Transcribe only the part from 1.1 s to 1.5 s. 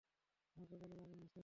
না স্যার।